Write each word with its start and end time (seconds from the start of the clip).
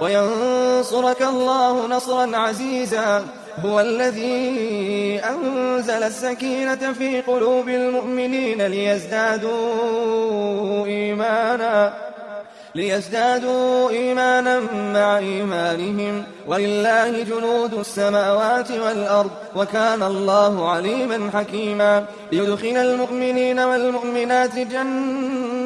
وينصرك 0.00 1.22
الله 1.22 1.86
نصرا 1.86 2.36
عزيزا. 2.36 3.24
هو 3.64 3.80
الذي 3.80 5.20
أنزل 5.30 6.02
السكينة 6.02 6.92
في 6.98 7.20
قلوب 7.20 7.68
المؤمنين 7.68 8.62
ليزدادوا 8.62 9.56
إيمانا 10.86 11.92
ليزدادوا 12.74 13.90
إيمانا 13.90 14.60
مع 14.94 15.18
إيمانهم. 15.18 16.24
ولله 16.46 17.22
جنود 17.22 17.74
السماوات 17.74 18.70
والأرض 18.70 19.30
وكان 19.56 20.02
الله 20.02 20.70
عليما 20.70 21.30
حكيما. 21.34 22.04
ليدخل 22.32 22.76
المؤمنين 22.76 23.60
والمؤمنات 23.60 24.58
جنات 24.58 25.57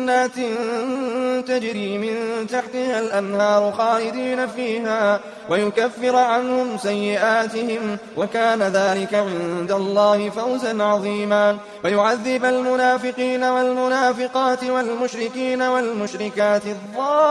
تجري 1.47 1.99
من 1.99 2.47
تحتها 2.47 3.01
الأنهار 3.01 3.73
خالدين 3.73 4.47
فيها 4.47 5.21
ويكفر 5.49 6.17
عنهم 6.17 6.79
سيئاتهم 6.79 7.99
وكان 8.17 8.63
ذلك 8.63 9.15
عند 9.15 9.73
الله 9.73 10.31
فوزا 10.31 10.83
عظيما 10.83 11.57
ويعذب 11.85 12.45
المنافقين 12.45 13.45
والمنافقات 13.45 14.65
والمشركين 14.65 15.63
والمشركات 15.63 16.63
الظانين 16.67 17.23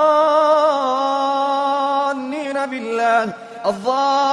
بالله 2.66 3.34
الظانين 3.66 4.32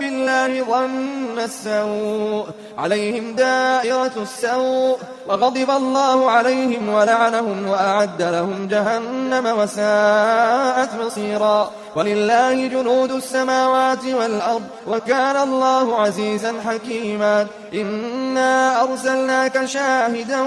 بالله 0.00 0.62
ظن 0.62 1.33
السوء. 1.44 2.46
عليهم 2.78 3.34
دائرة 3.34 4.12
السوء. 4.16 4.98
وغضب 5.28 5.70
الله 5.70 6.30
عليهم 6.30 6.88
ولعنهم 6.88 7.68
وأعد 7.68 8.22
لهم 8.22 8.68
جهنم 8.68 9.58
وساءت 9.58 10.88
مصيرا. 11.06 11.70
ولله 11.96 12.66
جنود 12.66 13.12
السماوات 13.12 14.04
والأرض. 14.04 14.62
وكان 14.86 15.36
الله 15.36 16.00
عزيزا 16.00 16.54
حكيما. 16.66 17.46
إنا 17.74 18.82
أرسلناك 18.82 19.64
شاهدا 19.64 20.40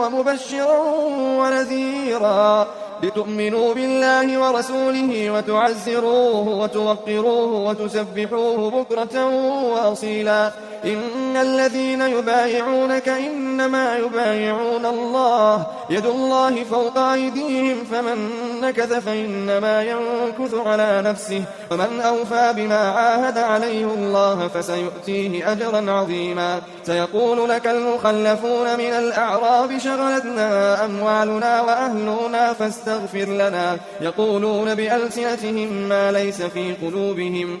ومبشرا 0.00 0.78
ونذيرا. 1.18 2.66
لتؤمنوا 3.02 3.74
بالله 3.74 4.38
ورسوله 4.38 5.30
وتعزروه 5.30 6.48
وتوقروه 6.48 7.52
وتسبحوه 7.52 8.70
بكرة 8.70 9.26
وأصيلا. 9.72 10.39
إن 10.84 11.36
الذين 11.36 12.02
يبايعونك 12.02 13.08
إنما 13.08 13.96
يبايعون 13.96 14.86
الله. 14.86 15.66
يد 15.90 16.06
الله 16.06 16.64
فوق 16.64 16.98
أيديهم 16.98 17.76
فمن 17.92 18.30
نكث 18.62 18.92
فإنما 18.92 19.82
ينكث 19.82 20.54
على 20.54 21.02
نفسه. 21.04 21.42
ومن 21.70 22.00
أوفى 22.00 22.52
بما 22.56 22.78
عاهد 22.78 23.38
عليه 23.38 23.84
الله 23.84 24.48
فسيؤتيه 24.48 25.52
أجرا 25.52 25.90
عظيما. 25.90 26.60
سيقول 26.82 27.48
لك 27.48 27.66
المخلفون 27.66 28.78
من 28.78 28.92
الأعراب 28.92 29.78
شغلتنا 29.78 30.84
أموالنا 30.84 31.60
وأهلنا 31.60 32.52
فاستغفر 32.52 33.24
لنا. 33.24 33.78
يقولون 34.00 34.74
بألسنتهم 34.74 35.72
ما 35.88 36.12
ليس 36.12 36.42
في 36.42 36.74
قلوبهم. 36.82 37.60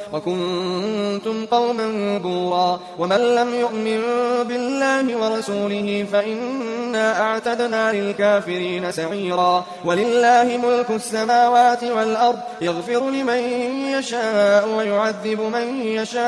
وكنتم 0.13 1.45
قوما 1.45 2.17
بورا. 2.17 2.79
ومن 2.99 3.17
لم 3.17 3.55
يؤمن 3.59 4.01
بالله 4.47 5.17
ورسوله 5.17 6.05
فإنا 6.13 7.21
أعتدنا 7.21 7.91
للكافرين 7.93 8.91
سعيرا. 8.91 9.65
ولله 9.85 10.59
ملك 10.63 10.91
السماوات 10.91 11.83
والأرض 11.83 12.39
يغفر 12.61 13.09
لمن 13.09 13.39
يشاء 13.99 14.67
ويعذب 14.77 15.41
من 15.41 15.81
يشاء. 15.81 16.21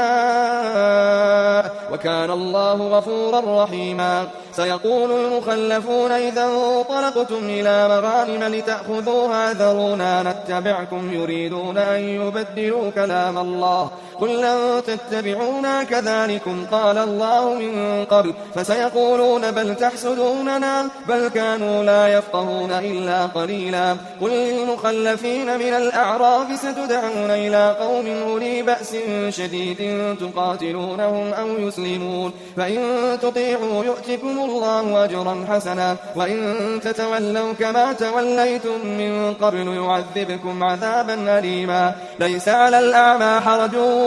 وكان 1.94 2.32
الله 2.32 2.98
غفورا 2.98 3.64
رحيما. 3.64 4.28
سيقول 4.56 5.12
المخلفون 5.12 6.12
إذا 6.12 6.44
انطلقتم 6.44 7.40
إلى 7.44 7.88
مغانم 7.88 8.56
لتأخذوها 8.56 9.54
ذرونا 9.54 10.24
نتبعكم 10.24 11.14
يريدون 11.14 11.78
أن 11.78 12.00
يبدلوا 12.00 12.90
كلام 12.90 13.38
الله. 13.38 13.73
قل 14.20 14.42
لن 14.42 14.82
تتبعونا 14.88 15.84
كذلكم 15.84 16.66
قال 16.72 16.98
الله 16.98 17.54
من 17.54 18.06
قبل 18.06 18.34
فسيقولون 18.56 19.52
بل 19.52 19.76
تحسدوننا 19.76 20.90
بل 21.08 21.28
كانوا 21.28 21.84
لا 21.84 22.08
يفقهون 22.08 22.72
إلا 22.72 23.26
قليلا 23.26 23.96
قل 24.22 24.30
للمخلفين 24.30 25.46
من 25.46 25.74
الأعراب 25.74 26.56
ستدعون 26.56 27.32
إلى 27.32 27.76
قوم 27.80 28.08
أولي 28.08 28.62
بأس 28.62 28.96
شديد 29.30 29.78
تقاتلونهم 30.20 31.34
أو 31.34 31.48
يسلمون 31.48 32.32
فإن 32.58 32.80
تطيعوا 33.22 33.84
يؤتكم 33.86 34.40
الله 34.40 35.04
أجرا 35.04 35.46
حسنا 35.50 35.96
وإن 36.16 36.80
تتولوا 36.84 37.54
كما 37.54 37.94
توليتم 37.94 38.86
من 38.86 39.34
قبل 39.34 39.68
يعذبكم 39.68 40.64
عذابا 40.64 41.40
أليما 41.40 41.96
ليس 42.20 42.48
على 42.48 42.80
الأعمى 42.80 43.42
حرج 43.42 43.63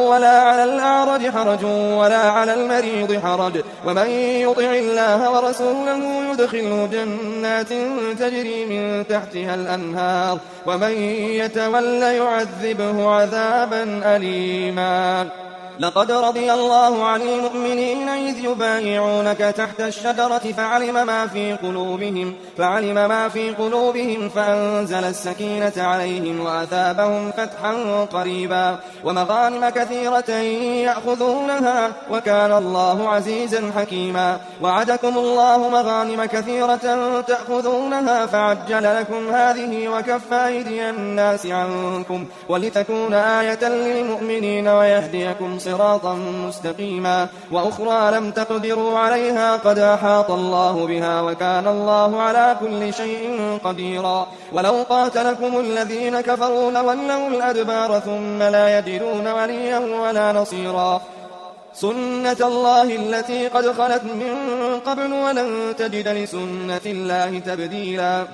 ولا 0.08 0.40
على 0.42 0.64
الأعرج 0.64 1.30
حرج 1.30 1.64
ولا 1.98 2.18
على 2.18 2.54
المريض 2.54 3.20
حرج. 3.22 3.62
ومن 3.86 4.10
يطع 4.10 4.72
الله 4.74 5.30
ورسوله 5.30 6.32
يدخله 6.32 6.88
جنات 6.92 7.68
تجري 8.18 8.66
من 8.66 9.06
تحتها 9.06 9.54
الأنهار. 9.54 10.38
ومن 10.66 10.92
يتول 11.12 12.02
يعذبه 12.02 13.10
عذابا 13.10 14.16
أليما. 14.16 15.26
لقد 15.80 16.12
رضي 16.12 16.52
الله 16.52 17.04
عن 17.04 17.22
المؤمنين 17.22 18.08
إذ 18.08 18.44
يبايعونك 18.44 19.38
تحت 19.38 19.80
الشجرة 19.80 20.38
فعلم 20.56 21.06
ما 21.06 21.26
في 21.26 21.52
قلوبهم 21.52 22.34
فعلم 22.58 22.94
ما 22.94 23.28
في 23.28 23.50
قلوبهم 23.50 24.28
فأنزل 24.28 25.04
السكينة 25.04 25.72
عليهم 25.76 26.40
وأثابهم 26.40 27.30
فتحا 27.30 27.74
قريبا 28.12 28.78
ومغانم 29.04 29.68
كثيرة 29.68 30.30
يأخذونها 30.86 31.92
وكان 32.10 32.52
الله 32.52 33.08
عزيزا 33.08 33.72
حكيما. 33.76 34.40
وعدكم 34.62 35.18
الله 35.18 35.68
مغانم 35.68 36.24
كثيرة 36.24 37.20
تأخذونها 37.20 38.26
فعجل 38.26 39.00
لكم 39.00 39.28
هذه 39.28 39.88
وكف 39.88 40.32
أيدي 40.32 40.90
الناس 40.90 41.46
عنكم 41.46 42.26
ولتكون 42.48 43.14
آية 43.14 43.68
للمؤمنين 43.68 44.68
ويهديكم 44.68 45.58
صراطا 45.66 46.14
مستقيما 46.48 47.28
وأخرى 47.52 48.16
لم 48.16 48.30
تقدروا 48.30 48.98
عليها 48.98 49.56
قد 49.56 49.78
أحاط 49.78 50.30
الله 50.30 50.86
بها 50.86 51.20
وكان 51.20 51.66
الله 51.68 52.20
على 52.20 52.56
كل 52.60 52.94
شيء 52.94 53.58
قديرا 53.64 54.26
ولو 54.52 54.84
قاتلكم 54.88 55.60
الذين 55.60 56.20
كفروا 56.20 56.70
لولوا 56.70 57.28
الأدبار 57.28 58.00
ثم 58.00 58.42
لا 58.42 58.78
يجدون 58.78 59.26
وليا 59.28 59.78
ولا 59.78 60.32
نصيرا 60.32 61.00
سنة 61.74 62.36
الله 62.40 62.82
التي 62.82 63.48
قد 63.48 63.72
خلت 63.72 64.04
من 64.04 64.34
قبل 64.86 65.12
ولن 65.12 65.74
تجد 65.78 66.08
لسنة 66.08 66.80
الله 66.86 67.38
تبديلا 67.38 68.24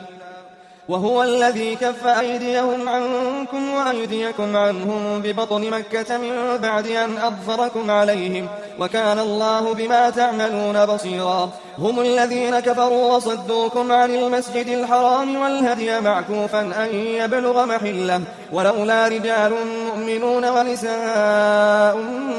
وهو 0.89 1.23
الذي 1.23 1.77
كف 1.77 2.07
أيديهم 2.07 2.89
عنكم 2.89 3.71
وأيديكم 3.75 4.57
عنهم 4.57 5.23
ببطن 5.23 5.71
مكة 5.71 6.17
من 6.17 6.57
بعد 6.57 6.87
أن 6.87 7.17
أظفركم 7.17 7.91
عليهم 7.91 8.49
وكان 8.79 9.19
الله 9.19 9.75
بما 9.75 10.11
تعملون 10.11 10.87
بصيرا. 10.87 11.51
هم 11.79 12.01
الذين 12.01 12.61
كفروا 12.61 13.17
وصدوكم 13.17 13.93
عن 13.93 14.11
المسجد 14.11 14.69
الحرام 14.69 15.37
والهدي 15.37 16.01
معكوفا 16.01 16.61
أن 16.61 16.95
يبلغ 16.95 17.65
محلة. 17.67 18.21
ولولا 18.53 19.09
رجال 19.09 19.53
مؤمنون 19.87 20.45
ونساء 20.45 21.97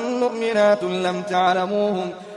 مؤمنات 0.09 0.83
لم 0.83 1.23
تعلموهم. 1.29 2.11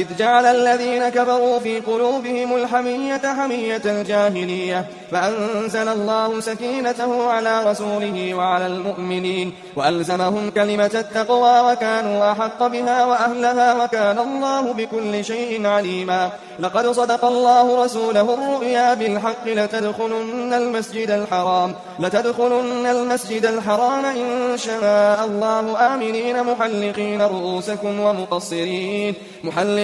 إذ 0.00 0.16
جعل 0.18 0.46
الذين 0.46 1.08
كفروا 1.08 1.58
في 1.58 1.80
قلوبهم 1.80 2.56
الحمية 2.56 3.20
حمية 3.24 3.82
الجاهلية 3.84 4.86
فأنزل 5.10 5.88
الله 5.88 6.40
سكينته 6.40 7.30
على 7.30 7.70
رسوله 7.70 8.34
وعلى 8.34 8.66
المؤمنين 8.66 9.52
وألزمهم 9.76 10.50
كلمة 10.50 10.90
التقوى 10.94 11.72
وكانوا 11.72 12.32
أحق 12.32 12.66
بها 12.66 13.04
وأهلها 13.04 13.84
وكان 13.84 14.18
الله 14.18 14.72
بكل 14.72 15.24
شيء 15.24 15.66
عليما. 15.66 16.30
لقد 16.58 16.86
صدق 16.86 17.24
الله 17.24 17.84
رسوله 17.84 18.34
الرؤيا 18.34 18.94
بالحق 18.94 19.46
لتدخلن 19.46 20.52
المسجد 20.52 21.10
الحرام 21.10 21.74
لتدخلن 22.00 22.86
المسجد 22.86 23.46
الحرام 23.46 24.04
إن 24.04 24.56
شاء 24.56 25.24
الله. 25.24 25.94
آمنين 25.94 26.42
محلقين 26.42 27.22
رؤوسكم 27.22 28.00
ومقصرين 28.00 29.14
محلقين 29.44 29.83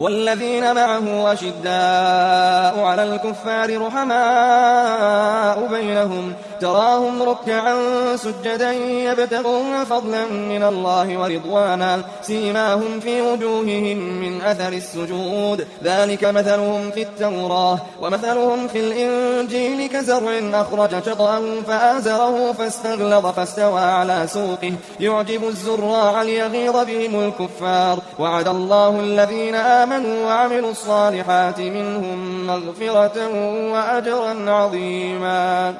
والذين 0.00 0.74
معه 0.74 1.32
أشداء 1.32 2.80
على 2.80 3.02
الكفار 3.02 3.86
رحماء 3.86 5.66
بينهم 5.66 6.32
تراهم 6.60 7.22
ركعا 7.22 7.76
سجدا 8.16 8.72
يبتغون 8.72 9.84
فضلا 9.84 10.26
من 10.26 10.62
الله 10.62 11.18
ورضوانا 11.18 12.02
سيماهم 12.22 13.00
في 13.00 13.20
وجوههم 13.20 13.98
من 13.98 14.40
أثر 14.40 14.72
السجود. 14.72 15.66
ذلك 15.84 16.24
مثلهم 16.24 16.90
في 16.90 17.02
التوراة 17.02 17.78
ومثلهم 18.02 18.68
في 18.68 18.80
الإنجيل 18.80 19.86
كزرع 19.86 20.40
أخرج 20.52 21.04
شطأه 21.06 21.42
فآزره 21.66 22.52
فاستغلظ 22.52 23.26
فاستوى 23.26 23.80
على 23.80 24.26
سوقه. 24.26 24.72
يعجب 25.00 25.48
الزراع 25.48 26.22
ليغيظ 26.22 26.76
بهم 26.76 27.20
الكفار. 27.26 27.98
وعد 28.18 28.48
الله 28.48 29.00
الذين 29.00 29.54
آمنوا 29.90 30.26
وعملوا 30.26 30.70
الصالحات 30.70 31.60
منهم 31.60 32.46
مغفرة 32.46 33.28
وأجرا 33.72 34.50
عظيما. 34.50 35.74